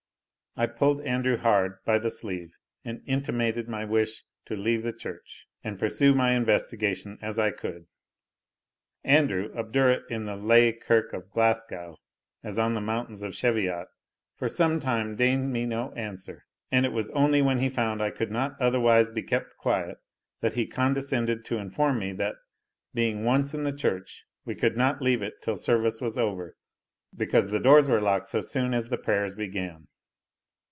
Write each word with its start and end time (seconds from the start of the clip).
I 0.57 0.65
pulled 0.65 0.99
Andrew 1.03 1.37
hard 1.37 1.77
by 1.85 1.97
the 1.97 2.11
sleeve, 2.11 2.57
and 2.83 3.01
intimated 3.05 3.69
my 3.69 3.85
wish 3.85 4.25
to 4.47 4.57
leave 4.57 4.83
the 4.83 4.91
church, 4.91 5.47
and 5.63 5.79
pursue 5.79 6.13
my 6.13 6.31
investigation 6.35 7.17
as 7.21 7.39
I 7.39 7.51
could. 7.51 7.85
Andrew, 9.05 9.53
obdurate 9.55 10.03
in 10.09 10.25
the 10.25 10.35
Laigh 10.35 10.73
Kirk 10.73 11.13
of 11.13 11.31
Glasgow 11.31 11.95
as 12.43 12.59
on 12.59 12.73
the 12.73 12.81
mountains 12.81 13.21
of 13.21 13.31
Cheviot, 13.33 13.87
for 14.35 14.49
some 14.49 14.81
time 14.81 15.15
deigned 15.15 15.53
me 15.53 15.65
no 15.65 15.93
answer; 15.93 16.43
and 16.69 16.85
it 16.85 16.91
was 16.91 17.09
only 17.11 17.41
when 17.41 17.59
he 17.59 17.69
found 17.69 18.01
I 18.03 18.11
could 18.11 18.29
not 18.29 18.59
otherwise 18.59 19.09
be 19.09 19.23
kept 19.23 19.55
quiet, 19.55 19.99
that 20.41 20.55
he 20.55 20.67
condescended 20.67 21.45
to 21.45 21.59
inform 21.59 21.97
me, 21.97 22.11
that, 22.15 22.35
being 22.93 23.23
once 23.23 23.53
in 23.53 23.63
the 23.63 23.71
church, 23.73 24.25
we 24.43 24.55
could 24.55 24.75
not 24.75 25.01
leave 25.01 25.21
it 25.21 25.35
till 25.41 25.55
service 25.55 26.01
was 26.01 26.17
over, 26.17 26.57
because 27.15 27.51
the 27.51 27.59
doors 27.61 27.87
were 27.87 28.01
locked 28.01 28.25
so 28.25 28.41
soon 28.41 28.73
as 28.73 28.89
the 28.89 28.97
prayers 28.97 29.33
began. 29.33 29.87